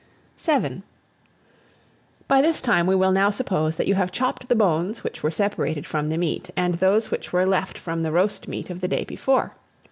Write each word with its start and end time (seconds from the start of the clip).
VII. 0.39 0.81
BY 2.27 2.41
THIS 2.41 2.59
TIME 2.59 2.87
we 2.87 2.95
will 2.95 3.11
now 3.11 3.29
suppose 3.29 3.75
that 3.75 3.85
you 3.85 3.93
have 3.93 4.11
chopped 4.11 4.47
the 4.49 4.55
bones 4.55 5.03
which 5.03 5.21
were 5.21 5.29
separated 5.29 5.85
from 5.85 6.09
the 6.09 6.17
meat, 6.17 6.49
and 6.57 6.73
those 6.73 7.11
which 7.11 7.31
were 7.31 7.45
left 7.45 7.77
from 7.77 8.01
the 8.01 8.11
roast 8.11 8.47
meat 8.47 8.71
of 8.71 8.81
the 8.81 8.87
day 8.87 9.03
before. 9.05 9.53